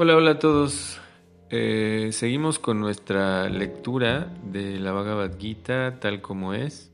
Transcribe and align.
Hola, 0.00 0.14
hola 0.14 0.30
a 0.30 0.38
todos. 0.38 1.00
Eh, 1.50 2.10
seguimos 2.12 2.60
con 2.60 2.78
nuestra 2.78 3.48
lectura 3.48 4.32
de 4.44 4.78
la 4.78 4.92
Bhagavad 4.92 5.36
Gita 5.40 5.98
tal 5.98 6.20
como 6.20 6.54
es. 6.54 6.92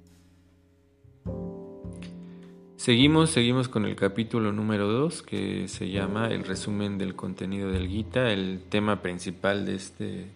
Seguimos, 2.77 3.29
seguimos 3.29 3.69
con 3.69 3.85
el 3.85 3.95
capítulo 3.95 4.53
número 4.53 4.91
2 4.91 5.21
que 5.21 5.69
se 5.69 5.91
llama 5.91 6.29
El 6.29 6.45
resumen 6.45 6.97
del 6.97 7.15
contenido 7.15 7.71
del 7.71 7.89
Gita. 7.89 8.33
El 8.33 8.63
tema 8.71 9.03
principal 9.03 9.67
de 9.67 9.75
este 9.75 10.31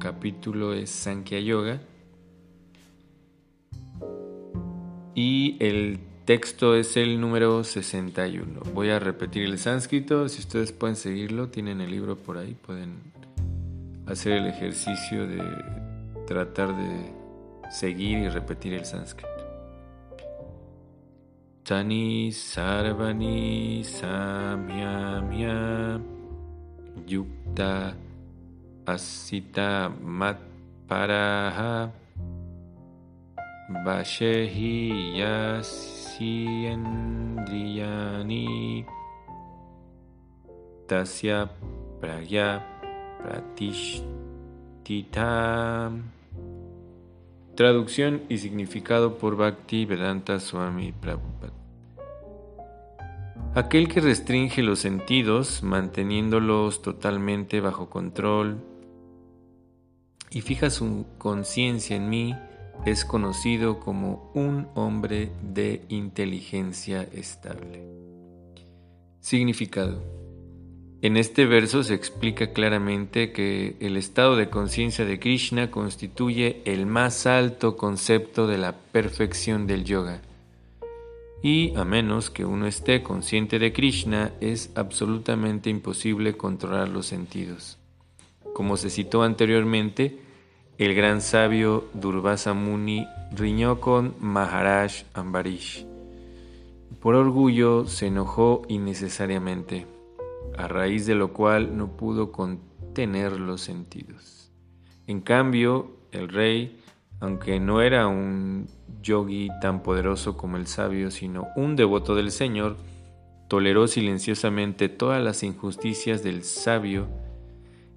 capítulo 0.00 0.72
es 0.72 0.90
Sankhya 0.90 1.38
Yoga. 1.38 1.80
Y 5.14 5.58
el 5.60 6.00
texto 6.24 6.74
es 6.74 6.96
el 6.96 7.20
número 7.20 7.64
61. 7.64 8.60
Voy 8.74 8.90
a 8.90 8.98
repetir 8.98 9.44
el 9.44 9.58
sánscrito. 9.58 10.28
Si 10.28 10.40
ustedes 10.40 10.72
pueden 10.72 10.96
seguirlo, 10.96 11.48
tienen 11.48 11.80
el 11.80 11.90
libro 11.90 12.16
por 12.16 12.38
ahí, 12.38 12.54
pueden 12.54 13.12
hacer 14.06 14.32
el 14.32 14.46
ejercicio 14.46 15.26
de 15.26 15.42
tratar 16.26 16.76
de 16.76 17.12
seguir 17.70 18.18
y 18.18 18.28
repetir 18.28 18.74
el 18.74 18.84
sánscrito. 18.84 19.30
Tani 21.64 22.32
Sarvani 22.32 23.84
Samyamya 23.84 25.30
Yukta 27.06 27.94
Asita 28.84 29.88
Matparaha 30.02 31.92
Vashehi 33.84 35.20
Tasya 40.86 41.50
Pragya 42.00 42.66
Pratishtita 43.22 44.10
Traducción 47.56 48.22
y 48.28 48.38
significado 48.38 49.18
por 49.18 49.36
Bhakti 49.36 49.84
Vedanta 49.84 50.38
Swami 50.38 50.92
Prabhupada. 50.92 51.52
Aquel 53.54 53.88
que 53.88 54.00
restringe 54.00 54.62
los 54.62 54.78
sentidos, 54.78 55.62
manteniéndolos 55.62 56.80
totalmente 56.80 57.60
bajo 57.60 57.90
control, 57.90 58.56
y 60.30 60.40
fija 60.40 60.70
su 60.70 61.04
conciencia 61.18 61.96
en 61.96 62.08
mí, 62.08 62.34
es 62.84 63.04
conocido 63.04 63.80
como 63.80 64.30
un 64.34 64.68
hombre 64.74 65.30
de 65.42 65.82
inteligencia 65.88 67.02
estable. 67.12 67.84
Significado. 69.20 70.02
En 71.00 71.16
este 71.16 71.46
verso 71.46 71.82
se 71.82 71.94
explica 71.94 72.52
claramente 72.52 73.32
que 73.32 73.76
el 73.80 73.96
estado 73.96 74.36
de 74.36 74.50
conciencia 74.50 75.04
de 75.04 75.18
Krishna 75.18 75.70
constituye 75.70 76.62
el 76.64 76.86
más 76.86 77.26
alto 77.26 77.76
concepto 77.76 78.46
de 78.46 78.58
la 78.58 78.72
perfección 78.72 79.66
del 79.66 79.84
yoga 79.84 80.22
y 81.42 81.74
a 81.74 81.84
menos 81.84 82.30
que 82.30 82.44
uno 82.44 82.66
esté 82.66 83.02
consciente 83.02 83.58
de 83.58 83.72
Krishna, 83.72 84.32
es 84.40 84.70
absolutamente 84.76 85.70
imposible 85.70 86.36
controlar 86.36 86.88
los 86.88 87.06
sentidos. 87.06 87.78
Como 88.54 88.76
se 88.76 88.90
citó 88.90 89.24
anteriormente, 89.24 90.20
el 90.78 90.94
gran 90.94 91.20
sabio 91.20 91.84
Durvasa 91.92 92.54
Muni 92.54 93.06
riñó 93.30 93.78
con 93.78 94.14
Maharaj 94.20 95.04
Ambarish. 95.12 95.86
Por 96.98 97.14
orgullo 97.14 97.86
se 97.86 98.06
enojó 98.06 98.62
innecesariamente, 98.68 99.86
a 100.56 100.68
raíz 100.68 101.04
de 101.04 101.14
lo 101.14 101.32
cual 101.32 101.76
no 101.76 101.96
pudo 101.96 102.32
contener 102.32 103.38
los 103.38 103.60
sentidos. 103.60 104.50
En 105.06 105.20
cambio, 105.20 105.90
el 106.10 106.28
rey, 106.28 106.80
aunque 107.20 107.60
no 107.60 107.82
era 107.82 108.06
un 108.06 108.66
yogi 109.02 109.50
tan 109.60 109.82
poderoso 109.82 110.36
como 110.36 110.56
el 110.56 110.66
sabio, 110.66 111.10
sino 111.10 111.48
un 111.54 111.76
devoto 111.76 112.14
del 112.14 112.30
Señor, 112.30 112.76
toleró 113.48 113.88
silenciosamente 113.88 114.88
todas 114.88 115.22
las 115.22 115.42
injusticias 115.42 116.22
del 116.22 116.44
sabio 116.44 117.08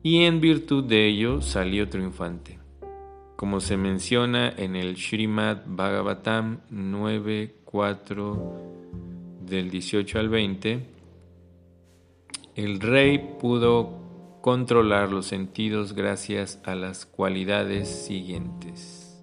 y 0.03 0.25
en 0.25 0.41
virtud 0.41 0.83
de 0.83 1.07
ello 1.07 1.41
salió 1.41 1.87
triunfante. 1.87 2.64
Como 3.35 3.59
se 3.59 3.75
menciona 3.75 4.49
en 4.49 4.75
el 4.77 4.95
Srimad 4.95 5.63
Bhagavatam 5.65 6.59
9.4 6.71 8.65
del 9.45 9.69
18 9.69 10.19
al 10.19 10.29
20, 10.29 10.85
el 12.55 12.79
rey 12.79 13.35
pudo 13.39 14.39
controlar 14.41 15.11
los 15.11 15.25
sentidos 15.25 15.93
gracias 15.93 16.61
a 16.63 16.75
las 16.75 17.05
cualidades 17.05 17.89
siguientes. 17.89 19.21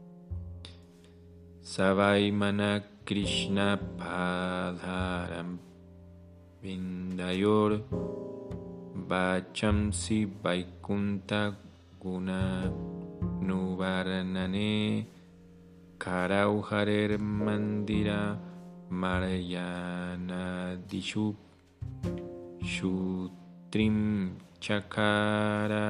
Savaimana 1.63 2.85
Krishna 3.05 3.81
Padharam 3.97 5.59
Vindayor 6.61 7.83
Vachamsi 8.95 10.27
Vaikunta 10.43 11.57
Guna 11.99 12.92
nubarnane 13.47 15.07
karauharer 16.03 17.19
mandira 17.19 18.21
marayana 19.03 20.43
dixup 20.91 21.37
xutrim 22.73 23.99
txakara 24.61 25.87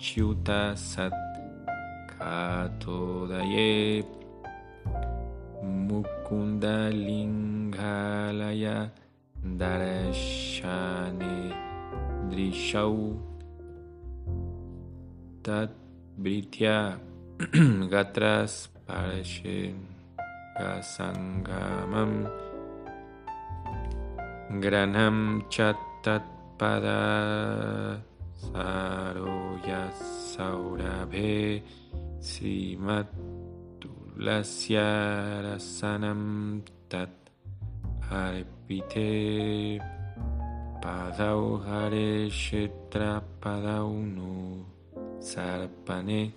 txuta 0.00 0.62
zat 0.90 1.16
kato 2.12 3.00
daie 3.30 4.02
mukunda 5.86 6.76
lingalaya 7.06 8.76
drishau 12.30 12.96
tat 15.44 15.83
Britya 16.14 16.94
Gatras 17.90 18.70
Parashen 18.86 19.82
Gasangamam 20.54 22.30
Granam 24.62 25.42
Chatat 25.50 26.22
Pada 26.54 27.98
Saroya 28.38 29.90
Saurabhe 30.30 31.58
Simat 32.22 33.10
Lasyarasanam 34.14 36.62
tat 36.88 37.10
arpite 38.06 39.82
padau 40.78 41.58
hare 41.66 42.30
shetra 42.30 43.18
sarpane 45.20 46.32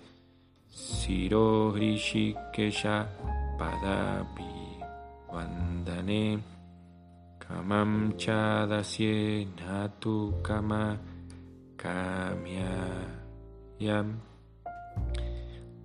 siro 0.68 1.72
hrishikesha 1.72 3.06
padapi 3.58 4.52
vandane 5.30 6.38
kamam 7.38 8.12
chadasye 8.16 9.46
natu 9.58 10.34
kama 10.42 10.98
kamya 11.76 12.74
yam 13.78 14.20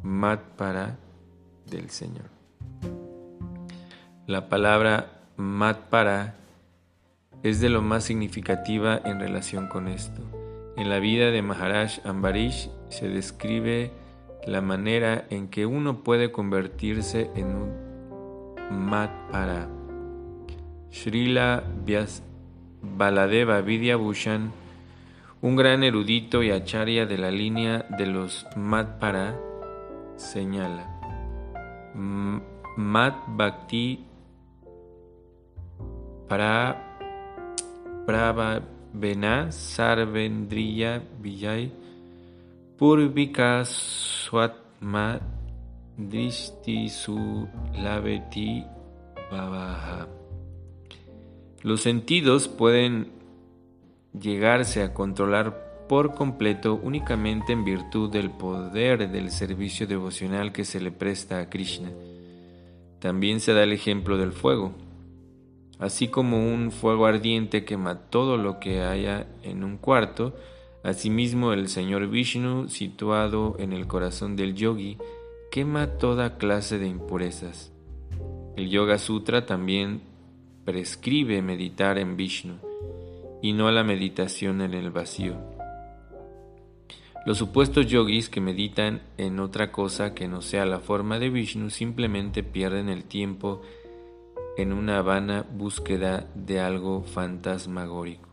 mat 0.05 0.41
para 0.57 1.01
del 1.69 1.91
Señor. 1.91 2.27
La 4.29 4.49
palabra 4.49 5.25
mat 5.37 5.79
para 5.91 6.37
es 7.43 7.61
de 7.61 7.71
lo 7.71 7.83
más 7.83 8.05
significativa 8.05 9.01
en 9.05 9.19
relación 9.19 9.67
con 9.67 9.89
esto. 9.89 10.23
En 10.77 10.91
la 10.91 11.01
vida 11.01 11.33
de 11.33 11.43
Maharaj 11.43 11.99
Ambarish 12.05 12.71
se 12.89 13.09
describe 13.09 13.91
la 14.47 14.61
manera 14.61 15.27
en 15.29 15.49
que 15.49 15.67
uno 15.67 16.05
puede 16.05 16.31
convertirse 16.31 17.29
en 17.35 17.47
un 17.47 17.82
mat 18.73 19.11
para. 19.31 19.69
Srila 20.91 21.63
Vyas 21.85 22.23
Baladeva 22.83 23.61
Vidyabhushan, 23.61 24.53
un 25.43 25.57
gran 25.57 25.85
erudito 25.85 26.43
y 26.43 26.51
acharya 26.51 27.07
de 27.07 27.19
la 27.19 27.31
línea 27.31 27.87
de 27.99 28.07
los 28.07 28.47
mat 28.57 28.99
para, 28.99 29.39
señala. 30.17 30.89
Mat 32.77 33.15
Bhakti 33.29 34.01
para 36.27 36.97
Prava 38.07 38.63
Bena 38.95 39.53
Sarvendriya 39.53 41.03
Vijay 41.21 41.71
Purvika 42.79 43.65
Swatma 43.65 45.21
Drishti 45.97 46.89
Su 46.89 47.49
Laveti 47.75 48.65
Babaha. 49.31 50.09
Los 51.63 51.83
sentidos 51.83 52.49
pueden 52.49 53.13
llegarse 54.19 54.83
a 54.83 54.93
controlar 54.95 55.87
por 55.89 56.15
completo 56.15 56.81
únicamente 56.83 57.53
en 57.53 57.65
virtud 57.65 58.11
del 58.11 58.31
poder 58.31 59.11
del 59.11 59.31
servicio 59.31 59.87
devocional 59.87 60.53
que 60.53 60.65
se 60.65 60.81
le 60.81 60.91
presta 60.91 61.39
a 61.39 61.49
Krishna. 61.49 61.91
También 62.99 63.41
se 63.41 63.53
da 63.53 63.63
el 63.63 63.73
ejemplo 63.73 64.17
del 64.17 64.33
fuego 64.33 64.73
así 65.83 66.07
como 66.07 66.39
un 66.39 66.71
fuego 66.71 67.07
ardiente 67.07 67.65
quema 67.65 67.99
todo 68.09 68.37
lo 68.37 68.61
que 68.61 68.83
haya 68.83 69.27
en 69.43 69.65
un 69.65 69.79
cuarto, 69.79 70.33
asimismo 70.85 71.53
el 71.53 71.67
Señor 71.67 72.07
Vishnu, 72.07 72.69
situado 72.69 73.57
en 73.59 73.73
el 73.73 73.89
corazón 73.89 74.37
del 74.37 74.55
yogi, 74.55 74.97
quema 75.53 75.99
toda 75.99 76.39
clase 76.39 76.79
de 76.79 76.87
impurezas. 76.87 77.75
El 78.57 78.71
Yoga 78.71 78.97
Sutra 78.97 79.45
también 79.45 80.01
prescribe 80.65 81.43
meditar 81.43 81.99
en 81.99 82.17
Vishnu 82.17 82.55
y 83.43 83.53
no 83.53 83.71
la 83.71 83.85
meditación 83.85 84.63
en 84.63 84.73
el 84.73 84.91
vacío. 84.91 85.37
Los 87.27 87.37
supuestos 87.37 87.87
yogis 87.87 88.31
que 88.31 88.41
meditan 88.41 89.03
en 89.19 89.41
otra 89.41 89.71
cosa 89.73 90.15
que 90.15 90.27
no 90.27 90.41
sea 90.41 90.65
la 90.65 90.81
forma 90.81 91.19
de 91.19 91.29
Vishnu 91.29 91.69
simplemente 91.69 92.43
pierden 92.43 92.89
el 92.89 93.05
tiempo 93.05 93.61
en 94.57 94.73
una 94.73 95.03
vana 95.03 95.45
búsqueda 95.53 96.31
de 96.35 96.61
algo 96.61 97.03
fantasmagórico. 97.03 98.32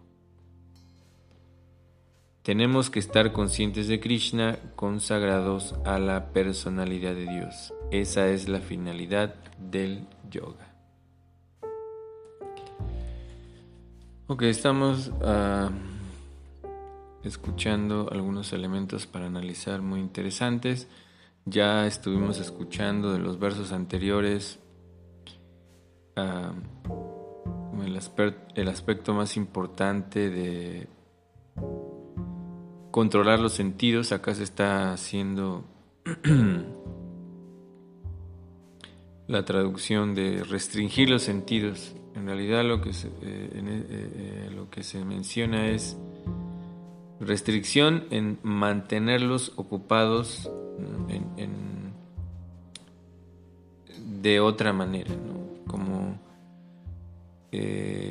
Tenemos 2.49 2.89
que 2.89 2.97
estar 2.97 3.31
conscientes 3.31 3.87
de 3.87 3.99
Krishna, 3.99 4.57
consagrados 4.75 5.75
a 5.85 5.99
la 5.99 6.33
personalidad 6.33 7.13
de 7.13 7.27
Dios. 7.27 7.75
Esa 7.91 8.27
es 8.29 8.49
la 8.49 8.59
finalidad 8.59 9.35
del 9.59 10.07
yoga. 10.31 10.73
Ok, 14.25 14.41
estamos 14.41 15.11
ah, 15.21 15.69
escuchando 17.23 18.09
algunos 18.11 18.51
elementos 18.51 19.05
para 19.05 19.27
analizar 19.27 19.83
muy 19.83 19.99
interesantes. 19.99 20.87
Ya 21.45 21.85
estuvimos 21.85 22.39
escuchando 22.39 23.13
de 23.13 23.19
los 23.19 23.37
versos 23.37 23.71
anteriores 23.71 24.57
el, 26.15 26.55
aspecto 28.67 29.13
más 29.13 29.37
importante 29.37 30.31
de 30.31 30.87
controlar 32.91 33.39
los 33.39 33.53
sentidos. 33.53 34.11
Acá 34.11 34.35
se 34.35 34.43
está 34.43 34.93
haciendo 34.93 35.63
la 39.27 39.45
traducción 39.45 40.15
de 40.15 40.43
restringir 40.43 41.09
los 41.09 41.23
sentidos. 41.23 41.95
En 42.15 42.25
realidad 42.25 42.65
lo 42.65 42.81
que 42.81 42.93
se, 42.93 43.07
eh, 43.07 43.11
eh, 43.21 43.85
eh, 43.89 44.49
lo 44.53 44.69
que 44.69 44.83
se 44.83 45.05
menciona 45.05 45.69
es 45.69 45.97
restricción 47.19 48.05
en 48.11 48.39
mantenerlos 48.43 49.53
ocupados 49.55 50.49
de 54.21 54.39
otra 54.39 54.73
manera 54.73 55.11
como 55.67 56.19
eh, 57.51 58.08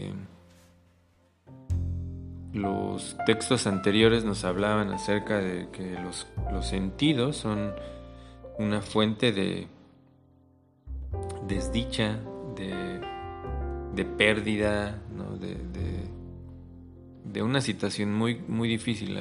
los 2.53 3.17
textos 3.27 3.67
anteriores 3.67 4.25
nos 4.25 4.45
hablaban 4.45 4.91
acerca 4.91 5.39
de 5.39 5.69
que 5.71 5.99
los, 6.01 6.27
sentidos 6.67 7.37
son 7.37 7.73
una 8.59 8.81
fuente 8.81 9.33
de 9.33 9.69
desdicha, 11.47 12.19
de, 12.57 14.05
pérdida, 14.05 14.99
de, 17.25 17.43
una 17.43 17.61
situación 17.61 18.15
muy, 18.15 18.41
muy 18.49 18.69
difícil. 18.69 19.17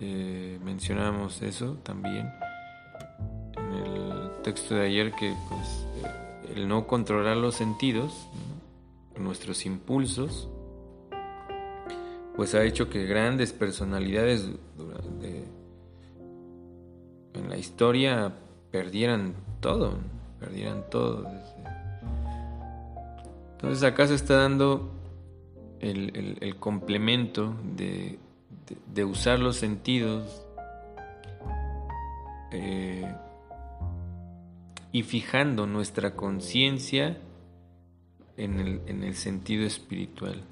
Eh, 0.00 0.58
mencionamos 0.64 1.42
eso 1.42 1.78
también 1.84 2.28
en 3.56 3.74
el 3.74 4.30
texto 4.42 4.74
de 4.74 4.86
ayer 4.86 5.12
que 5.12 5.32
pues 5.48 5.86
el 6.56 6.68
no 6.68 6.86
controlar 6.86 7.36
los 7.36 7.54
sentidos, 7.54 8.28
nuestros 9.16 9.64
impulsos, 9.64 10.48
pues 12.36 12.54
ha 12.54 12.64
hecho 12.64 12.88
que 12.88 13.06
grandes 13.06 13.52
personalidades 13.52 14.48
en 17.34 17.48
la 17.48 17.56
historia 17.56 18.32
perdieran 18.70 19.34
todo, 19.60 19.98
perdieran 20.40 20.84
todo. 20.90 21.26
Entonces 23.52 23.84
acá 23.84 24.06
se 24.06 24.14
está 24.14 24.38
dando 24.38 24.90
el, 25.80 26.56
complemento 26.58 27.54
de, 27.76 28.18
usar 29.04 29.38
los 29.38 29.56
sentidos 29.56 30.46
eh, 32.52 33.14
y 34.92 35.02
fijando 35.02 35.66
nuestra 35.66 36.14
conciencia 36.14 37.18
en 38.36 38.58
el, 38.58 39.14
sentido 39.14 39.64
espiritual. 39.64 40.42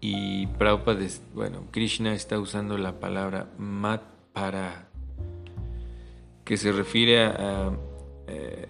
Y 0.00 0.46
Prabhupada, 0.46 1.04
bueno, 1.34 1.64
Krishna 1.70 2.14
está 2.14 2.38
usando 2.38 2.78
la 2.78 3.00
palabra 3.00 3.48
mat 3.58 4.02
para, 4.32 4.88
que 6.44 6.56
se 6.56 6.70
refiere 6.70 7.24
a, 7.24 7.72
eh, 8.28 8.66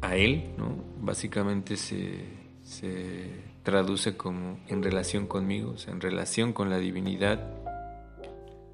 a, 0.00 0.16
él, 0.16 0.52
¿no? 0.56 0.76
Básicamente 1.00 1.76
se, 1.76 2.24
se 2.62 3.42
traduce 3.64 4.16
como 4.16 4.60
en 4.68 4.82
relación 4.82 5.26
conmigo, 5.26 5.74
en 5.88 6.00
relación 6.00 6.52
con 6.52 6.70
la 6.70 6.78
divinidad. 6.78 7.40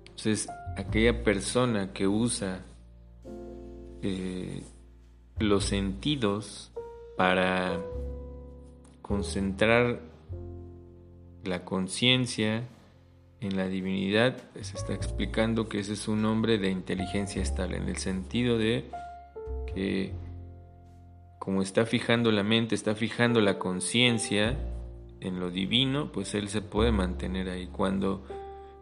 Entonces, 0.00 0.48
aquella 0.76 1.24
persona 1.24 1.92
que 1.92 2.06
usa 2.06 2.64
eh, 4.02 4.62
los 5.38 5.64
sentidos 5.64 6.70
para 7.16 7.80
concentrar 9.02 10.00
la 11.46 11.64
conciencia 11.64 12.64
en 13.40 13.56
la 13.56 13.68
divinidad, 13.68 14.36
se 14.60 14.76
está 14.76 14.94
explicando 14.94 15.68
que 15.68 15.80
ese 15.80 15.92
es 15.92 16.08
un 16.08 16.22
nombre 16.22 16.58
de 16.58 16.70
inteligencia 16.70 17.42
estable, 17.42 17.76
en 17.76 17.88
el 17.88 17.96
sentido 17.96 18.58
de 18.58 18.90
que 19.74 20.12
como 21.38 21.62
está 21.62 21.86
fijando 21.86 22.32
la 22.32 22.42
mente, 22.42 22.74
está 22.74 22.94
fijando 22.96 23.40
la 23.40 23.58
conciencia 23.58 24.58
en 25.20 25.38
lo 25.38 25.50
divino, 25.50 26.10
pues 26.10 26.34
él 26.34 26.48
se 26.48 26.60
puede 26.60 26.90
mantener 26.90 27.48
ahí. 27.48 27.68
Cuando 27.68 28.24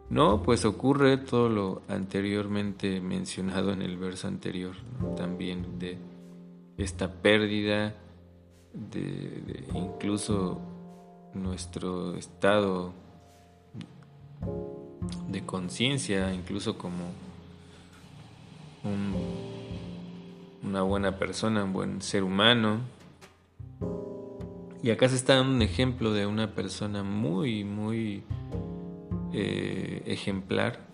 no, 0.09 0.41
pues 0.41 0.65
ocurre 0.65 1.17
todo 1.17 1.47
lo 1.47 1.81
anteriormente 1.87 3.01
mencionado 3.01 3.71
en 3.71 3.81
el 3.83 3.97
verso 3.97 4.27
anterior, 4.27 4.75
también 5.15 5.77
de 5.77 5.97
esta 6.77 7.11
pérdida 7.11 7.95
de, 8.73 9.63
incluso 9.73 10.59
nuestro 11.35 12.15
estado 12.15 12.93
de 15.29 15.45
conciencia, 15.45 16.33
incluso 16.33 16.77
como 16.77 17.11
una 20.63 20.81
buena 20.81 21.17
persona, 21.17 21.63
un 21.63 21.73
buen 21.73 22.01
ser 22.01 22.23
humano. 22.23 22.79
Y 24.81 24.91
acá 24.91 25.09
se 25.09 25.15
está 25.15 25.35
dando 25.35 25.55
un 25.55 25.61
ejemplo 25.61 26.13
de 26.13 26.25
una 26.25 26.53
persona 26.53 27.03
muy, 27.03 27.63
muy 27.63 28.23
eh, 29.33 30.03
ejemplar 30.05 30.85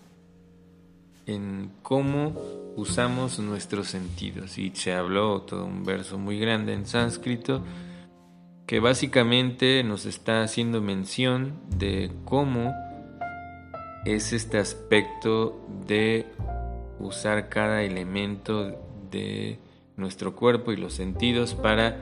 en 1.26 1.72
cómo 1.82 2.34
usamos 2.76 3.40
nuestros 3.40 3.88
sentidos. 3.88 4.58
Y 4.58 4.72
se 4.74 4.94
habló 4.94 5.42
todo 5.42 5.66
un 5.66 5.84
verso 5.84 6.18
muy 6.18 6.40
grande 6.40 6.74
en 6.74 6.86
sánscrito 6.86 7.62
que 8.72 8.80
básicamente 8.80 9.84
nos 9.84 10.06
está 10.06 10.44
haciendo 10.44 10.80
mención 10.80 11.60
de 11.78 12.10
cómo 12.24 12.74
es 14.06 14.32
este 14.32 14.60
aspecto 14.60 15.62
de 15.86 16.25
usar 16.98 17.50
cada 17.50 17.84
elemento 17.84 18.82
de 19.12 19.60
nuestro 19.98 20.38
cuerpo 20.38 20.72
y 20.72 20.78
los 20.78 20.94
sentidos 20.94 21.54
para 21.54 21.98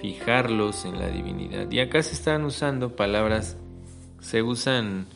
fijarlos 0.00 0.86
en 0.86 0.98
la 0.98 1.06
divinidad. 1.06 1.70
Y 1.70 1.78
acá 1.78 2.02
se 2.02 2.14
están 2.14 2.44
usando 2.44 2.96
palabras, 2.96 3.56
se 4.18 4.42
usan 4.42 5.06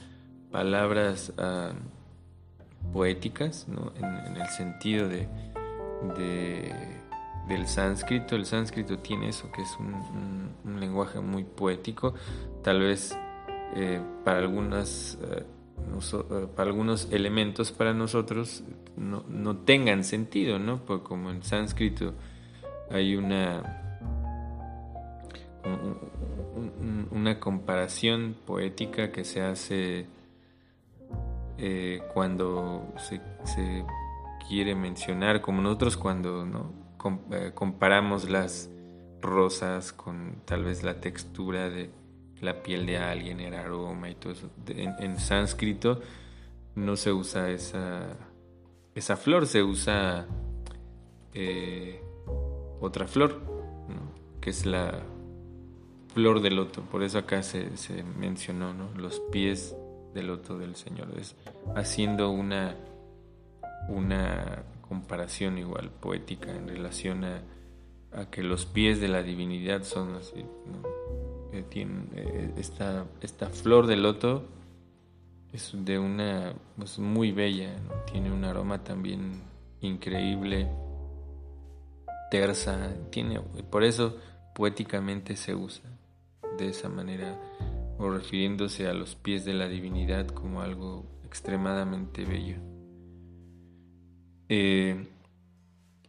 palabras 0.52 1.32
ah, 1.36 1.72
poéticas, 2.92 3.66
en, 3.96 4.36
el 4.36 4.48
sentido 4.50 5.08
de, 5.08 5.26
del 7.48 7.66
sánscrito. 7.66 8.36
El 8.36 8.46
sánscrito 8.46 8.98
tiene 8.98 9.28
eso, 9.28 9.50
que 9.52 9.62
es 9.62 9.76
un, 9.78 10.78
lenguaje 10.78 11.20
muy 11.20 11.44
poético, 11.44 12.14
tal 12.62 12.80
vez 12.80 13.16
eh, 13.74 14.00
para 14.24 14.38
algunas... 14.38 15.18
Eh, 15.22 15.44
eh, 15.82 16.46
para 16.54 16.70
algunos 16.70 17.10
elementos 17.10 17.72
para 17.72 17.92
nosotros 17.92 18.62
no, 18.96 19.24
no 19.28 19.56
tengan 19.56 20.04
sentido, 20.04 20.60
¿no? 20.60 20.84
Porque 20.84 21.04
como 21.04 21.30
en 21.30 21.42
sánscrito 21.42 22.14
hay 22.88 23.16
una 23.16 23.78
una 27.10 27.40
comparación 27.40 28.36
poética 28.46 29.10
que 29.10 29.24
se 29.24 29.42
hace 29.42 30.06
cuando 32.14 32.92
se, 32.96 33.20
quiere 34.48 34.74
mencionar, 34.74 35.40
como 35.40 35.62
nosotros 35.62 35.96
cuando 35.96 36.44
¿no? 36.44 36.81
Eh, 37.30 37.52
comparamos 37.54 38.28
las 38.28 38.70
rosas 39.20 39.92
con 39.92 40.42
tal 40.44 40.64
vez 40.64 40.82
la 40.82 41.00
textura 41.00 41.68
de 41.68 41.90
la 42.40 42.62
piel 42.62 42.86
de 42.86 42.98
alguien, 42.98 43.40
el 43.40 43.54
aroma 43.54 44.10
y 44.10 44.14
todo 44.14 44.32
eso. 44.32 44.50
En, 44.66 45.18
sánscrito 45.18 46.00
no 46.74 46.96
se 46.96 47.12
usa 47.12 47.50
esa, 47.50 48.16
esa 48.94 49.16
flor, 49.16 49.46
se 49.46 49.62
usa 49.62 50.26
eh, 51.34 52.02
otra 52.80 53.06
flor, 53.06 53.40
que 54.40 54.50
es 54.50 54.66
la 54.66 55.02
flor 56.14 56.42
de 56.42 56.50
loto. 56.50 56.82
Por 56.82 57.02
eso 57.04 57.18
acá 57.18 57.42
se, 57.42 57.76
se 57.76 58.02
mencionó 58.02 58.74
los 58.96 59.20
pies 59.30 59.76
del 60.14 60.26
loto 60.26 60.58
del 60.58 60.74
Señor. 60.74 61.08
Es 61.16 61.36
haciendo 61.76 62.30
una, 62.30 62.76
una 63.88 64.64
comparación 64.92 65.56
igual 65.56 65.90
poética 65.90 66.54
en 66.54 66.68
relación 66.68 67.24
a, 67.24 67.42
que 68.30 68.42
los 68.42 68.66
pies 68.66 69.00
de 69.00 69.08
la 69.08 69.22
divinidad 69.22 69.84
son 69.84 70.16
así. 70.16 70.44
tienen, 71.70 72.10
eh, 72.14 72.52
esta, 72.58 73.06
esta 73.22 73.48
flor 73.48 73.86
de 73.86 73.96
loto 73.96 74.44
es 75.50 75.72
de 75.72 75.98
una 75.98 76.52
pues, 76.76 76.98
muy 76.98 77.32
bella, 77.32 77.74
tiene 78.10 78.30
un 78.30 78.44
aroma 78.44 78.84
también 78.84 79.40
increíble, 79.80 80.68
tersa, 82.30 82.94
tiene, 83.08 83.40
por 83.70 83.84
eso 83.84 84.18
poéticamente 84.54 85.36
se 85.36 85.54
usa 85.54 85.88
de 86.58 86.68
esa 86.68 86.90
manera 86.90 87.40
o 87.96 88.10
refiriéndose 88.10 88.88
a 88.88 88.92
los 88.92 89.14
pies 89.14 89.46
de 89.46 89.54
la 89.54 89.68
divinidad 89.68 90.26
como 90.26 90.60
algo 90.60 91.06
extremadamente 91.24 92.26
bello. 92.26 92.71
Eh, 94.54 95.08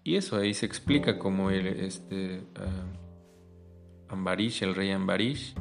y 0.03 0.17
eso 0.17 0.35
ahí 0.35 0.53
se 0.53 0.65
explica 0.65 1.17
como 1.17 1.49
el, 1.49 1.65
este, 1.65 2.39
uh, 2.59 4.11
Ambarish, 4.13 4.63
el 4.63 4.75
rey 4.75 4.91
Ambarish, 4.91 5.55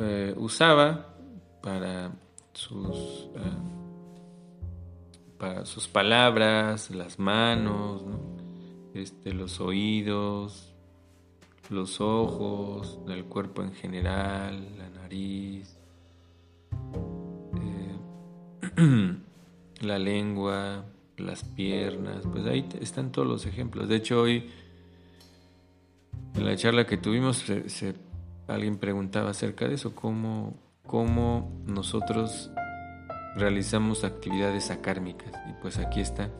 eh, 0.00 0.34
usaba 0.36 1.14
para 1.62 2.10
sus, 2.52 3.30
para 5.38 5.64
sus 5.66 5.86
palabras, 5.86 6.90
las 6.90 7.20
manos, 7.20 8.02
este, 8.92 9.32
los 9.32 9.60
oídos, 9.60 10.74
los 11.70 12.00
ojos, 12.00 12.98
el 13.06 13.24
cuerpo 13.26 13.62
en 13.62 13.72
general, 13.72 14.76
la 14.76 14.90
nariz, 14.90 15.78
eh, 18.76 19.18
la 19.80 19.98
lengua, 19.98 20.84
las 21.16 21.44
piernas, 21.44 22.24
pues 22.30 22.46
ahí 22.46 22.68
están 22.80 23.12
todos 23.12 23.26
los 23.26 23.46
ejemplos. 23.46 23.88
De 23.88 23.96
hecho, 23.96 24.20
hoy 24.20 24.50
en 26.34 26.46
la 26.46 26.56
charla 26.56 26.86
que 26.86 26.96
tuvimos, 26.96 27.44
alguien 28.46 28.78
preguntaba 28.78 29.30
acerca 29.30 29.66
de 29.66 29.74
eso, 29.74 29.94
cómo, 29.94 30.56
cómo 30.86 31.50
nosotros 31.66 32.50
realizamos 33.36 34.04
actividades 34.04 34.70
acármicas. 34.70 35.32
Y 35.48 35.60
pues 35.60 35.78
aquí 35.78 36.00
está. 36.00 36.30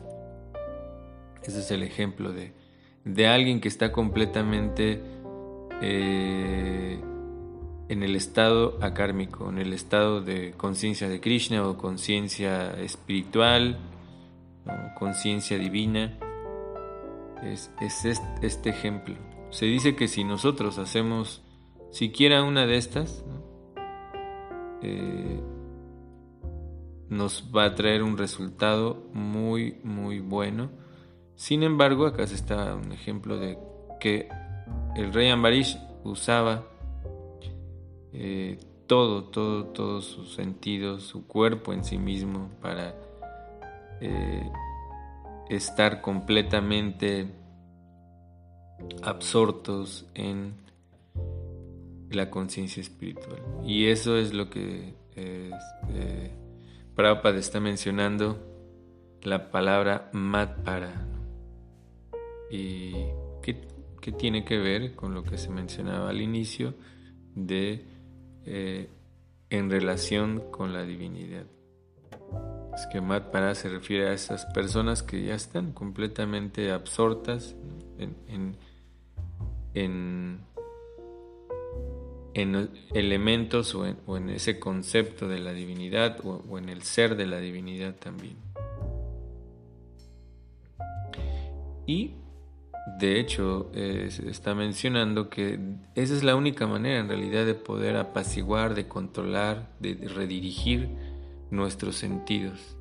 Ese 1.43 1.59
es 1.59 1.71
el 1.71 1.83
ejemplo 1.83 2.31
de, 2.31 2.53
de 3.05 3.27
alguien 3.27 3.59
que 3.59 3.67
está 3.67 3.91
completamente 3.91 5.01
eh, 5.81 7.01
en 7.89 8.03
el 8.03 8.15
estado 8.15 8.77
akármico, 8.81 9.49
en 9.49 9.57
el 9.57 9.73
estado 9.73 10.21
de 10.21 10.53
conciencia 10.55 11.09
de 11.09 11.19
Krishna 11.19 11.67
o 11.67 11.75
conciencia 11.75 12.71
espiritual, 12.79 13.79
o 14.65 14.99
conciencia 14.99 15.57
divina. 15.57 16.17
Es, 17.43 17.71
este, 18.41 18.69
ejemplo. 18.69 19.15
Se 19.49 19.65
dice 19.65 19.95
que 19.95 20.07
si 20.07 20.23
nosotros 20.23 20.77
hacemos 20.77 21.41
siquiera 21.89 22.43
una 22.43 22.67
de 22.67 22.77
estas, 22.77 23.25
eh, 24.83 25.41
nos 27.09 27.51
va 27.55 27.65
a 27.65 27.75
traer 27.75 28.03
un 28.03 28.17
resultado 28.17 29.09
muy, 29.13 29.79
muy 29.83 30.19
bueno. 30.19 30.69
Sin 31.35 31.63
embargo, 31.63 32.05
acá 32.05 32.27
se 32.27 32.35
está 32.35 32.75
un 32.75 32.91
ejemplo 32.91 33.37
de 33.37 33.57
que 33.99 34.29
el 34.95 35.11
rey 35.11 35.29
Ambarish 35.29 35.79
usaba 36.03 36.67
eh, 38.13 38.57
todo, 38.87 39.25
todo, 39.25 39.65
todos 39.65 40.05
sus 40.05 40.33
sentidos, 40.33 41.03
su 41.03 41.27
cuerpo 41.27 41.73
en 41.73 41.83
sí 41.83 41.97
mismo 41.97 42.49
para 42.61 42.95
eh, 44.01 44.49
estar 45.49 46.01
completamente 46.01 47.27
absortos 49.03 50.07
en 50.15 50.53
la 52.09 52.29
conciencia 52.29 52.81
espiritual. 52.81 53.41
Y 53.63 53.87
eso 53.87 54.17
es 54.17 54.33
lo 54.33 54.49
que 54.49 54.95
eh, 55.15 55.51
Prabhupada 56.95 57.37
está 57.37 57.59
mencionando, 57.59 58.45
la 59.21 59.51
palabra 59.51 60.09
Matpara. 60.13 61.05
Y 62.51 62.93
que 63.43 63.69
que 63.99 64.11
tiene 64.11 64.45
que 64.45 64.57
ver 64.57 64.95
con 64.95 65.13
lo 65.13 65.23
que 65.23 65.37
se 65.37 65.49
mencionaba 65.49 66.09
al 66.09 66.21
inicio 66.21 66.73
de 67.35 67.85
eh, 68.49 68.89
en 69.51 69.69
relación 69.69 70.43
con 70.51 70.73
la 70.73 70.83
divinidad. 70.83 71.45
Es 72.73 72.87
que 72.87 73.01
Para 73.01 73.53
se 73.53 73.69
refiere 73.69 74.09
a 74.09 74.13
esas 74.13 74.45
personas 74.47 75.03
que 75.03 75.23
ya 75.23 75.35
están 75.35 75.71
completamente 75.71 76.71
absortas 76.71 77.55
en, 77.97 78.55
en, 79.73 80.39
elementos 82.93 83.75
o 83.75 83.85
en, 83.85 84.29
ese 84.29 84.59
concepto 84.59 85.27
de 85.27 85.39
la 85.39 85.53
divinidad 85.53 86.19
o, 86.25 86.43
o 86.49 86.57
en 86.57 86.69
el 86.69 86.81
ser 86.83 87.15
de 87.15 87.27
la 87.27 87.39
divinidad 87.39 87.95
también. 87.95 88.37
Y 91.85 92.15
de 92.97 93.19
hecho, 93.19 93.71
está 93.73 94.55
mencionando 94.55 95.29
que 95.29 95.59
esa 95.95 96.15
es 96.15 96.23
la 96.23 96.35
única 96.35 96.67
manera 96.67 96.99
en 96.99 97.07
realidad 97.07 97.45
de 97.45 97.53
poder 97.53 97.97
apaciguar, 97.97 98.75
de 98.75 98.87
controlar, 98.87 99.69
de, 99.79 99.95
redirigir 100.13 100.89
nuestros 101.51 101.95
sentidos. 101.95 102.77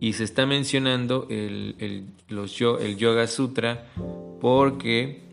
Y 0.00 0.12
se 0.12 0.24
está 0.24 0.46
mencionando 0.46 1.26
el, 1.30 1.76
el, 1.78 2.08
el 2.28 2.96
Yoga 2.96 3.26
Sutra 3.26 3.86
porque 4.40 5.24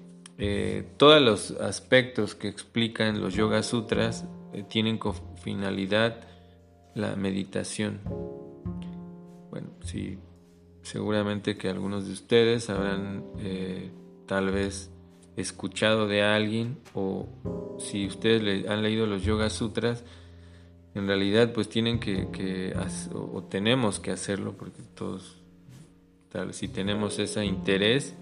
eh, 0.43 0.88
todos 0.98 1.21
los 1.21 1.51
aspectos 1.62 2.33
que 2.33 2.48
explican 2.48 3.21
los 3.21 3.36
Yoga 3.36 3.62
Sutras 3.62 4.25
eh, 4.53 4.63
tienen 4.67 4.98
como 4.98 5.36
finalidad 5.38 6.21
la 6.95 7.15
meditación. 7.15 8.00
Bueno, 9.51 9.67
sí, 9.83 10.17
seguramente 10.82 11.58
que 11.58 11.70
algunos 11.70 12.08
de 12.08 12.14
ustedes 12.14 12.70
habrán 12.70 13.24
eh, 13.40 13.92
tal 14.26 14.52
vez 14.52 14.92
escuchado 15.36 16.08
de 16.08 16.24
alguien 16.24 16.78
o 16.94 17.28
si 17.80 18.08
ustedes 18.08 18.68
han 18.68 18.82
leído 18.82 19.06
los 19.06 19.24
Yoga 19.24 19.50
Sutras, 19.50 20.04
en 20.94 21.08
realidad 21.08 21.54
pues 21.54 21.70
tienen 21.70 22.00
que, 22.00 22.74
o 23.14 23.44
tenemos 23.44 24.00
que 24.00 24.12
hacerlo 24.12 24.56
porque 24.58 24.82
todos, 24.96 25.42
tal, 26.30 26.54
si 26.54 26.68
tenemos 26.68 27.18
ese 27.20 27.46
interés, 27.46 28.16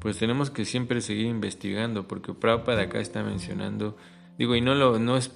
pues 0.00 0.18
tenemos 0.18 0.50
que 0.50 0.64
siempre 0.64 1.00
seguir 1.00 1.26
investigando 1.26 2.08
porque 2.08 2.32
Prabhupada 2.32 2.82
acá 2.82 3.00
está 3.00 3.22
mencionando, 3.22 3.96
digo, 4.38 4.56
y 4.56 4.60
no, 4.60 4.74
lo, 4.74 4.98
no 4.98 5.16
es, 5.16 5.30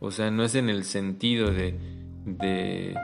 o 0.00 0.10
sea, 0.10 0.30
no 0.30 0.44
es 0.44 0.54
en 0.54 0.70
el 0.70 0.84
sentido 0.84 1.50
de, 1.50 1.74
de, 2.24 2.94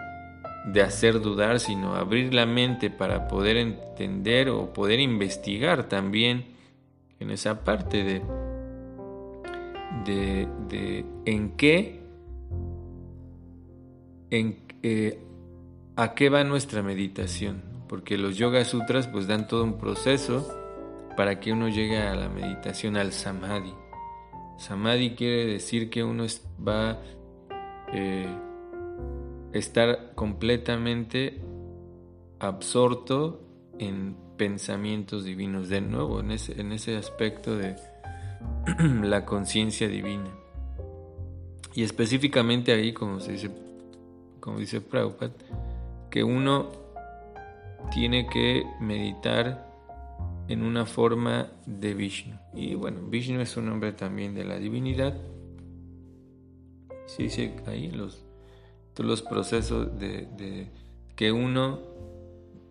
de 0.64 0.82
hacer 0.82 1.20
dudar, 1.20 1.60
sino 1.60 1.94
abrir 1.94 2.32
la 2.32 2.46
mente 2.46 2.90
para 2.90 3.28
poder 3.28 3.56
entender 3.56 4.48
o 4.48 4.72
poder 4.72 5.00
investigar 5.00 5.88
también 5.88 6.46
en 7.20 7.30
esa 7.30 7.64
parte 7.64 8.02
de, 8.02 8.22
de, 10.04 10.48
de 10.68 11.04
en 11.26 11.50
qué 11.56 12.00
en, 14.30 14.58
eh, 14.82 15.18
a 15.96 16.14
qué 16.14 16.28
va 16.28 16.44
nuestra 16.44 16.82
meditación, 16.82 17.62
porque 17.88 18.18
los 18.18 18.36
Yoga 18.36 18.64
Sutras 18.64 19.06
pues 19.06 19.26
dan 19.26 19.46
todo 19.46 19.64
un 19.64 19.78
proceso 19.78 20.48
para 21.16 21.38
que 21.40 21.52
uno 21.52 21.68
llegue 21.68 21.98
a 21.98 22.14
la 22.14 22.28
meditación, 22.28 22.96
al 22.96 23.12
Samadhi. 23.12 23.72
Samadhi 24.58 25.10
quiere 25.10 25.46
decir 25.46 25.90
que 25.90 26.02
uno 26.02 26.26
va 26.66 26.98
eh, 27.92 28.26
estar 29.54 30.14
completamente 30.14 31.40
absorto 32.38 33.40
en 33.78 34.16
pensamientos 34.36 35.24
divinos, 35.24 35.68
de 35.68 35.80
nuevo, 35.80 36.20
en 36.20 36.32
ese, 36.32 36.60
en 36.60 36.72
ese 36.72 36.96
aspecto 36.96 37.56
de 37.56 37.76
la 39.02 39.24
conciencia 39.24 39.88
divina. 39.88 40.30
Y 41.74 41.82
específicamente 41.82 42.72
ahí, 42.72 42.92
como 42.92 43.20
se 43.20 43.32
dice 43.32 43.50
como 44.44 44.58
dice 44.58 44.82
Prabhupada, 44.82 45.32
que 46.10 46.22
uno 46.22 46.70
tiene 47.90 48.26
que 48.26 48.62
meditar 48.78 49.72
en 50.48 50.62
una 50.62 50.84
forma 50.84 51.50
de 51.64 51.94
Vishnu. 51.94 52.38
Y 52.52 52.74
bueno, 52.74 53.00
Vishnu 53.08 53.40
es 53.40 53.56
un 53.56 53.64
nombre 53.64 53.92
también 53.92 54.34
de 54.34 54.44
la 54.44 54.58
divinidad. 54.58 55.18
Sí, 57.06 57.30
sí, 57.30 57.54
ahí 57.66 57.90
los, 57.90 58.22
todos 58.94 59.08
los 59.08 59.22
procesos 59.22 59.98
de, 59.98 60.68
que 61.16 61.32
uno, 61.32 61.80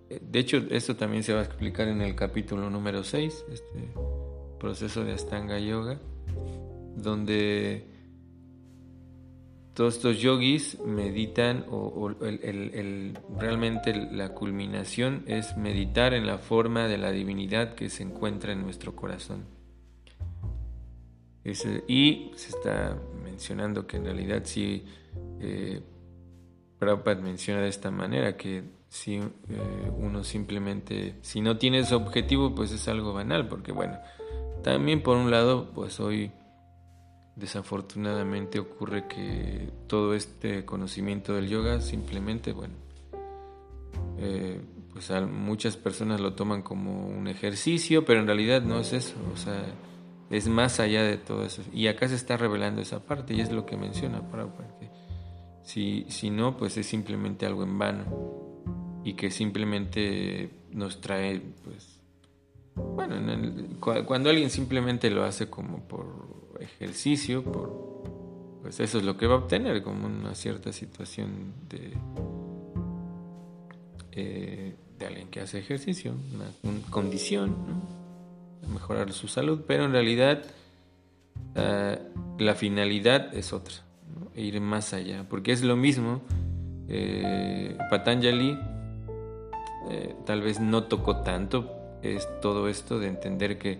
de 0.09 0.39
hecho 0.39 0.57
esto 0.69 0.95
también 0.95 1.23
se 1.23 1.33
va 1.33 1.41
a 1.41 1.43
explicar 1.43 1.87
en 1.87 2.01
el 2.01 2.15
capítulo 2.15 2.69
número 2.69 3.03
6, 3.03 3.45
este 3.51 3.93
proceso 4.59 5.03
de 5.03 5.13
Astanga 5.13 5.59
Yoga, 5.59 5.99
donde 6.95 7.85
todos 9.73 9.95
estos 9.95 10.19
yogis 10.19 10.79
meditan 10.85 11.65
o, 11.69 12.09
realmente 13.39 13.93
la 14.11 14.29
culminación 14.29 15.23
es 15.27 15.57
meditar 15.57 16.13
en 16.13 16.27
la 16.27 16.37
forma 16.37 16.87
de 16.87 16.97
la 16.97 17.11
divinidad 17.11 17.75
que 17.75 17.89
se 17.89 18.03
encuentra 18.03 18.53
en 18.53 18.61
nuestro 18.61 18.95
corazón. 18.95 19.45
y 21.43 22.31
se 22.35 22.49
está 22.49 22.97
mencionando 23.23 23.85
que 23.85 23.97
en 23.97 24.05
realidad 24.05 24.43
si 24.45 24.85
eh, 25.41 25.81
Prabhupada 26.83 27.21
menciona 27.21 27.61
de 27.61 27.69
esta 27.69 27.91
manera 27.91 28.37
que 28.37 28.63
si 28.89 29.15
eh, 29.15 29.91
uno 29.97 30.23
simplemente, 30.23 31.15
si 31.21 31.41
no 31.41 31.57
tiene 31.57 31.79
ese 31.79 31.95
objetivo, 31.95 32.53
pues 32.53 32.71
es 32.71 32.87
algo 32.87 33.13
banal, 33.13 33.47
porque 33.47 33.71
bueno, 33.71 33.97
también 34.63 35.01
por 35.01 35.17
un 35.17 35.31
lado, 35.31 35.71
pues 35.73 35.99
hoy 35.99 36.31
Desafortunadamente 37.35 38.59
ocurre 38.59 39.07
que 39.07 39.67
todo 39.87 40.13
este 40.13 40.65
conocimiento 40.65 41.33
del 41.33 41.47
yoga 41.49 41.81
simplemente, 41.81 42.51
bueno, 42.51 42.75
eh, 44.19 44.61
pues 44.91 45.09
muchas 45.23 45.75
personas 45.75 46.21
lo 46.21 46.33
toman 46.33 46.61
como 46.61 47.07
un 47.07 47.27
ejercicio, 47.27 48.05
pero 48.05 48.19
en 48.19 48.27
realidad 48.27 48.61
no 48.61 48.79
es 48.79 48.93
eso, 48.93 49.15
o 49.33 49.37
sea, 49.37 49.65
es 50.29 50.47
más 50.47 50.79
allá 50.79 51.01
de 51.01 51.17
todo 51.17 51.43
eso. 51.43 51.63
Y 51.73 51.87
acá 51.87 52.07
se 52.07 52.13
está 52.13 52.37
revelando 52.37 52.81
esa 52.81 53.03
parte 53.03 53.33
y 53.33 53.41
es 53.41 53.51
lo 53.51 53.65
que 53.65 53.77
menciona 53.77 54.29
Prabhupada, 54.29 54.69
si, 55.63 56.05
si 56.09 56.29
no, 56.29 56.57
pues 56.57 56.77
es 56.77 56.85
simplemente 56.85 57.45
algo 57.45 57.63
en 57.63 57.77
vano. 57.77 59.01
Y 59.03 59.13
que 59.13 59.31
simplemente 59.31 60.49
nos 60.71 61.01
trae, 61.01 61.41
pues, 61.63 61.99
bueno, 62.75 63.15
cuando 64.05 64.29
alguien 64.29 64.49
simplemente 64.49 65.09
lo 65.09 65.23
hace 65.23 65.49
como 65.49 65.79
por 65.87 66.57
ejercicio, 66.59 67.43
por, 67.43 68.59
pues 68.61 68.79
eso 68.79 68.97
es 68.97 69.03
lo 69.03 69.17
que 69.17 69.27
va 69.27 69.35
a 69.35 69.37
obtener, 69.39 69.83
como 69.83 70.07
una 70.07 70.33
cierta 70.35 70.71
situación 70.71 71.53
de, 71.69 71.93
eh, 74.13 74.75
de 74.97 75.05
alguien 75.05 75.27
que 75.29 75.41
hace 75.41 75.59
ejercicio, 75.59 76.13
una, 76.33 76.79
condición, 76.89 77.55
mejorar 78.67 79.11
su 79.11 79.27
salud, 79.27 79.61
pero 79.67 79.85
en 79.85 79.91
realidad 79.91 80.43
ah, 81.55 81.97
la 82.39 82.55
finalidad 82.55 83.35
es 83.35 83.53
otra, 83.53 83.75
ir 84.35 84.59
más 84.61 84.93
allá, 84.93 85.25
porque 85.29 85.51
es 85.51 85.63
lo 85.63 85.75
mismo, 85.75 86.21
eh, 86.87 87.77
Patanjali 87.89 88.57
eh, 89.89 90.15
tal 90.25 90.41
vez 90.41 90.59
no 90.59 90.85
tocó 90.85 91.17
tanto, 91.21 91.71
es 92.01 92.27
todo 92.41 92.67
esto 92.67 92.99
de 92.99 93.07
entender 93.07 93.57
que, 93.57 93.79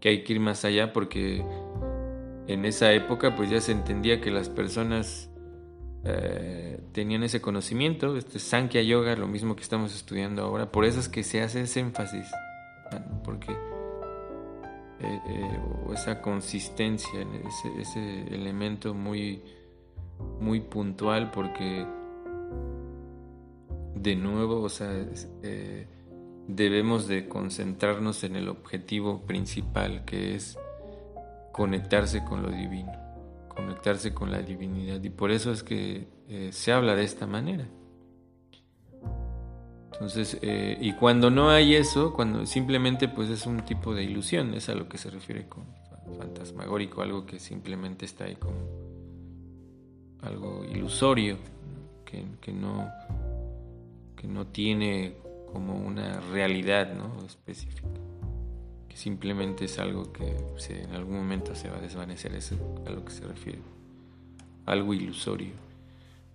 que 0.00 0.08
hay 0.10 0.24
que 0.24 0.34
ir 0.34 0.40
más 0.40 0.64
allá 0.64 0.92
porque 0.92 1.44
en 2.46 2.64
esa 2.64 2.92
época 2.92 3.36
pues 3.36 3.50
ya 3.50 3.60
se 3.60 3.72
entendía 3.72 4.20
que 4.20 4.30
las 4.30 4.48
personas 4.48 5.30
eh, 6.04 6.80
tenían 6.92 7.22
ese 7.22 7.40
conocimiento, 7.40 8.16
este 8.16 8.38
Sankhya 8.38 8.82
Yoga, 8.82 9.16
lo 9.16 9.26
mismo 9.26 9.56
que 9.56 9.62
estamos 9.62 9.94
estudiando 9.94 10.42
ahora, 10.42 10.70
por 10.70 10.84
eso 10.84 11.00
es 11.00 11.08
que 11.08 11.22
se 11.22 11.42
hace 11.42 11.62
ese 11.62 11.80
énfasis, 11.80 12.26
porque 13.24 13.52
eh, 15.00 15.60
esa 15.92 16.22
consistencia, 16.22 17.20
ese, 17.78 18.22
elemento 18.34 18.94
muy, 18.94 19.42
muy 20.40 20.60
puntual, 20.60 21.30
porque 21.30 21.86
de 23.94 24.16
nuevo, 24.16 24.62
o 24.62 24.68
sea, 24.68 24.90
debemos 26.48 27.06
de 27.06 27.28
concentrarnos 27.28 28.24
en 28.24 28.36
el 28.36 28.48
objetivo 28.48 29.26
principal, 29.26 30.04
que 30.04 30.34
es 30.34 30.58
conectarse 31.52 32.24
con 32.24 32.42
lo 32.42 32.50
divino, 32.50 32.92
conectarse 33.48 34.14
con 34.14 34.30
la 34.30 34.40
divinidad. 34.40 35.02
Y 35.02 35.10
por 35.10 35.30
eso 35.30 35.52
es 35.52 35.62
que 35.62 36.08
eh, 36.28 36.50
se 36.52 36.72
habla 36.72 36.96
de 36.96 37.04
esta 37.04 37.26
manera. 37.26 37.66
Entonces, 39.92 40.38
eh, 40.42 40.78
y 40.80 40.92
cuando 40.92 41.28
no 41.28 41.50
hay 41.50 41.74
eso, 41.74 42.14
cuando 42.14 42.46
simplemente 42.46 43.08
pues 43.08 43.28
es 43.30 43.46
un 43.46 43.64
tipo 43.64 43.94
de 43.94 44.04
ilusión, 44.04 44.54
es 44.54 44.68
a 44.68 44.74
lo 44.74 44.88
que 44.88 44.96
se 44.96 45.10
refiere 45.10 45.48
con 45.48 45.64
fantasmagórico, 46.16 47.02
algo 47.02 47.26
que 47.26 47.40
simplemente 47.40 48.06
está 48.06 48.24
ahí 48.24 48.36
como 48.36 48.56
algo 50.22 50.64
ilusorio, 50.64 51.36
que, 52.04 52.24
que, 52.40 52.52
no, 52.52 52.88
que 54.16 54.26
no 54.26 54.46
tiene 54.46 55.14
como 55.52 55.74
una 55.74 56.20
realidad 56.20 56.94
¿no? 56.94 57.24
específica 57.24 57.88
simplemente 58.98 59.66
es 59.66 59.78
algo 59.78 60.12
que 60.12 60.36
en 60.70 60.92
algún 60.92 61.18
momento 61.18 61.54
se 61.54 61.70
va 61.70 61.76
a 61.76 61.80
desvanecer, 61.80 62.34
es 62.34 62.52
a 62.84 62.90
lo 62.90 63.04
que 63.04 63.12
se 63.12 63.24
refiere, 63.24 63.60
algo 64.66 64.92
ilusorio. 64.92 65.52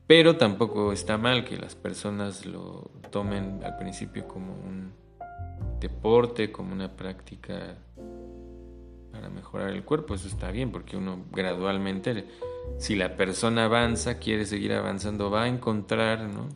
Pero 0.07 0.37
tampoco 0.37 0.93
está 0.93 1.17
mal 1.17 1.43
que 1.43 1.57
las 1.57 1.75
personas 1.75 2.45
lo 2.45 2.89
tomen 3.11 3.59
al 3.65 3.77
principio 3.77 4.29
como 4.29 4.53
un 4.53 4.93
deporte, 5.81 6.53
como 6.53 6.71
una 6.71 6.89
práctica 6.89 7.75
para 9.11 9.29
mejorar 9.29 9.71
el 9.71 9.83
cuerpo, 9.83 10.15
eso 10.15 10.29
está 10.29 10.49
bien, 10.49 10.71
porque 10.71 10.95
uno 10.95 11.25
gradualmente, 11.33 12.25
si 12.77 12.95
la 12.95 13.15
persona 13.15 13.65
avanza, 13.65 14.19
quiere 14.19 14.45
seguir 14.45 14.73
avanzando, 14.73 15.29
va 15.29 15.43
a 15.43 15.47
encontrar 15.47 16.21
¿no? 16.21 16.49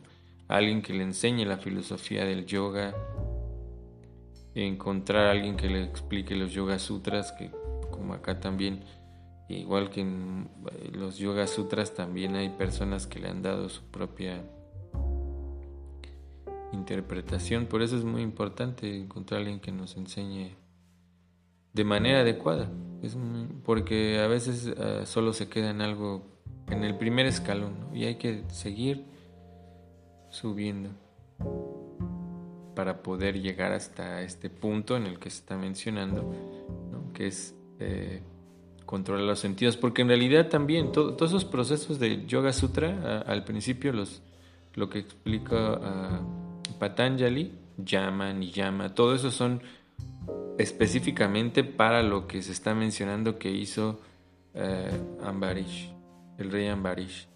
alguien 0.48 0.82
que 0.82 0.92
le 0.92 1.04
enseñe 1.04 1.44
la 1.44 1.58
filosofía 1.58 2.24
del 2.24 2.46
yoga, 2.46 2.94
encontrar 4.54 5.26
a 5.26 5.30
alguien 5.30 5.56
que 5.56 5.68
le 5.68 5.82
explique 5.82 6.34
los 6.34 6.52
Yoga 6.52 6.78
Sutras, 6.78 7.32
que 7.32 7.50
como 7.90 8.14
acá 8.14 8.40
también, 8.40 8.84
igual 9.48 9.90
que 9.90 10.00
en 10.00 10.48
los 10.92 11.18
Yoga 11.18 11.46
Sutras, 11.46 11.94
también 11.94 12.34
hay 12.34 12.48
personas 12.50 13.06
que 13.06 13.20
le 13.20 13.28
han 13.28 13.42
dado 13.42 13.68
su 13.68 13.82
propia 13.84 14.42
interpretación. 16.72 17.66
Por 17.66 17.82
eso 17.82 17.96
es 17.96 18.04
muy 18.04 18.22
importante 18.22 18.96
encontrar 18.96 19.38
a 19.38 19.40
alguien 19.42 19.60
que 19.60 19.72
nos 19.72 19.96
enseñe 19.96 20.56
de 21.72 21.84
manera 21.84 22.20
adecuada. 22.20 22.68
Es 23.02 23.16
porque 23.64 24.20
a 24.20 24.26
veces 24.26 24.72
ah, 24.76 25.06
solo 25.06 25.32
se 25.32 25.48
queda 25.48 25.70
en 25.70 25.80
algo, 25.80 26.26
en 26.68 26.84
el 26.84 26.96
primer 26.96 27.26
escalón, 27.26 27.88
y 27.94 28.04
hay 28.04 28.16
que 28.16 28.44
seguir 28.48 29.04
subiendo 30.30 30.90
para 32.74 33.02
poder 33.02 33.40
llegar 33.40 33.72
hasta 33.72 34.22
este 34.22 34.50
punto 34.50 34.96
en 34.96 35.06
el 35.06 35.18
que 35.18 35.30
se 35.30 35.38
está 35.38 35.56
mencionando, 35.56 36.32
que 37.14 37.26
es 37.26 37.54
eh, 37.80 38.22
controlar 38.86 39.24
los 39.24 39.38
sentidos, 39.40 39.76
porque 39.76 40.02
en 40.02 40.08
realidad 40.08 40.48
también 40.48 40.92
todos 40.92 41.30
esos 41.30 41.44
procesos 41.44 41.98
de 41.98 42.26
Yoga 42.26 42.52
Sutra, 42.52 43.20
al 43.20 43.44
principio 43.44 43.92
los, 43.92 44.22
lo 44.74 44.88
que 44.88 45.00
explica 45.00 46.22
Patanjali, 46.78 47.52
llama, 47.76 48.32
llama 48.32 48.94
todo 48.94 49.14
eso 49.14 49.30
son 49.30 49.62
específicamente 50.58 51.62
para 51.64 52.02
lo 52.02 52.26
que 52.26 52.42
se 52.42 52.52
está 52.52 52.74
mencionando 52.74 53.38
que 53.38 53.50
hizo 53.50 54.00
eh, 54.54 54.90
Ambarish, 55.24 55.94
el 56.36 56.50
rey 56.50 56.66
Ambarish. 56.66 57.28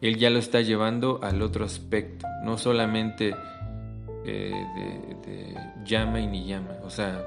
Él 0.00 0.16
ya 0.16 0.30
lo 0.30 0.38
está 0.38 0.62
llevando 0.62 1.20
al 1.22 1.40
otro 1.42 1.64
aspecto, 1.64 2.26
no 2.42 2.58
solamente 2.58 3.34
eh, 4.24 4.52
de, 5.24 5.54
llama 5.84 6.20
y 6.20 6.26
ni 6.26 6.46
llama, 6.46 6.78
o 6.82 6.90
sea, 6.90 7.22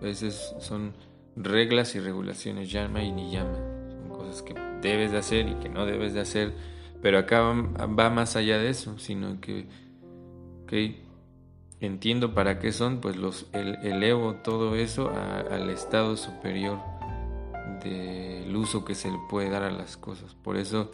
a 0.00 0.02
veces 0.02 0.54
son 0.60 0.94
reglas 1.36 1.94
y 1.94 2.00
regulaciones, 2.00 2.72
llama 2.72 3.02
y 3.02 3.12
ni 3.12 3.30
llama, 3.30 3.58
son 3.90 4.08
cosas 4.08 4.42
que 4.42 4.54
debes 4.80 5.12
de 5.12 5.18
hacer 5.18 5.46
y 5.46 5.54
que 5.56 5.68
no 5.68 5.84
debes 5.84 6.14
de 6.14 6.20
hacer, 6.20 6.54
pero 7.02 7.18
acá 7.18 7.42
va, 7.42 8.10
más 8.10 8.34
allá 8.34 8.58
de 8.58 8.70
eso, 8.70 8.98
sino 8.98 9.40
que, 9.40 9.66
que 10.66 11.07
entiendo 11.80 12.34
para 12.34 12.58
qué 12.58 12.72
son, 12.72 13.00
pues 13.00 13.16
los 13.16 13.46
elevo 13.52 14.36
todo 14.36 14.74
eso 14.74 15.10
al 15.10 15.70
estado 15.70 16.16
superior 16.16 16.78
del 17.82 18.54
uso 18.56 18.84
que 18.84 18.94
se 18.94 19.10
le 19.10 19.18
puede 19.28 19.50
dar 19.50 19.62
a 19.62 19.70
las 19.70 19.96
cosas. 19.96 20.34
Por 20.34 20.56
eso 20.56 20.90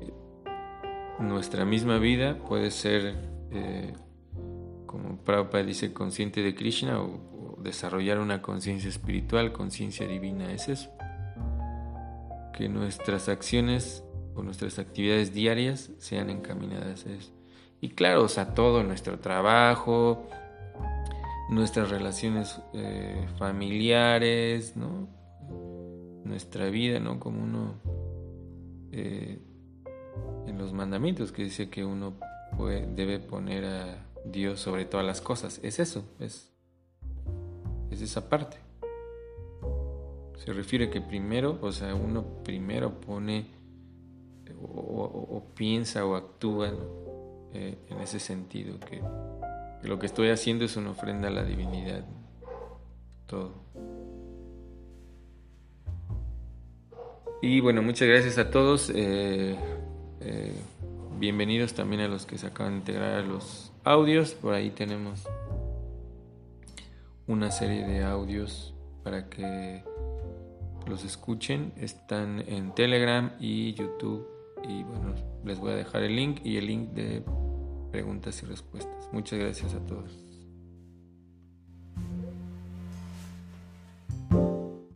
eh, 0.00 0.12
nuestra 1.20 1.64
misma 1.64 1.98
vida 1.98 2.38
puede 2.38 2.70
ser, 2.70 3.14
eh, 3.52 3.92
como 4.86 5.18
Prabhupada 5.18 5.64
dice, 5.64 5.92
consciente 5.92 6.42
de 6.42 6.54
Krishna 6.54 7.00
o, 7.00 7.30
desarrollar 7.62 8.18
una 8.18 8.42
conciencia 8.42 8.88
espiritual, 8.88 9.52
conciencia 9.52 10.04
divina. 10.08 10.52
Es 10.52 10.68
eso. 10.68 10.90
Que 12.52 12.68
nuestras 12.68 13.28
acciones 13.28 14.02
o 14.34 14.42
nuestras 14.42 14.80
actividades 14.80 15.32
diarias 15.32 15.92
sean 15.98 16.28
encaminadas 16.28 17.06
a 17.06 17.12
eso. 17.12 17.32
Y 17.82 17.90
claro, 17.90 18.22
o 18.22 18.28
sea, 18.28 18.54
todo 18.54 18.84
nuestro 18.84 19.18
trabajo, 19.18 20.28
nuestras 21.50 21.90
relaciones 21.90 22.60
eh, 22.74 23.26
familiares, 23.38 24.76
¿no? 24.76 25.08
Nuestra 26.24 26.70
vida, 26.70 27.00
¿no? 27.00 27.18
Como 27.18 27.42
uno 27.42 27.74
eh, 28.92 29.42
en 30.46 30.58
los 30.58 30.72
mandamientos 30.72 31.32
que 31.32 31.42
dice 31.42 31.70
que 31.70 31.84
uno 31.84 32.14
debe 32.94 33.18
poner 33.18 33.64
a 33.64 34.06
Dios 34.24 34.60
sobre 34.60 34.84
todas 34.84 35.04
las 35.04 35.20
cosas. 35.20 35.58
Es 35.64 35.80
eso, 35.80 36.04
es, 36.20 36.52
es 37.90 38.00
esa 38.00 38.28
parte. 38.28 38.58
Se 40.36 40.52
refiere 40.52 40.88
que 40.88 41.00
primero, 41.00 41.58
o 41.60 41.72
sea, 41.72 41.96
uno 41.96 42.24
primero 42.44 43.00
pone 43.00 43.50
o, 44.62 45.42
piensa 45.56 46.06
o 46.06 46.14
actúa 46.14 46.72
eh, 47.54 47.76
en 47.90 48.00
ese 48.00 48.18
sentido, 48.18 48.78
que, 48.80 49.02
lo 49.82 49.98
que 49.98 50.06
estoy 50.06 50.30
haciendo 50.30 50.64
es 50.64 50.76
una 50.76 50.90
ofrenda 50.90 51.28
a 51.28 51.30
la 51.30 51.44
divinidad, 51.44 52.04
todo. 53.26 53.52
Y 57.42 57.60
bueno, 57.60 57.82
muchas 57.82 58.06
gracias 58.06 58.38
a 58.38 58.50
todos. 58.50 58.88
Eh, 58.94 59.56
eh, 60.20 60.54
bienvenidos 61.18 61.74
también 61.74 62.00
a 62.02 62.08
los 62.08 62.24
que 62.24 62.38
se 62.38 62.46
acaban 62.46 62.74
de 62.74 62.78
integrar 62.78 63.14
a 63.14 63.22
los 63.22 63.72
audios. 63.82 64.34
Por 64.34 64.54
ahí 64.54 64.70
tenemos 64.70 65.24
una 67.26 67.50
serie 67.50 67.84
de 67.84 68.04
audios 68.04 68.74
para 69.02 69.28
que 69.28 69.82
los 70.86 71.04
escuchen. 71.04 71.72
Están 71.76 72.44
en 72.46 72.72
Telegram 72.76 73.32
y 73.40 73.74
YouTube. 73.74 74.24
Y 74.62 74.84
bueno, 74.84 75.14
les 75.44 75.58
voy 75.58 75.72
a 75.72 75.74
dejar 75.74 76.04
el 76.04 76.14
link 76.14 76.40
y 76.44 76.58
el 76.58 76.66
link 76.68 76.90
de 76.90 77.24
preguntas 77.92 78.42
y 78.42 78.46
respuestas. 78.46 79.08
Muchas 79.12 79.38
gracias 79.38 79.74
a 79.74 79.86
todos. 79.86 80.31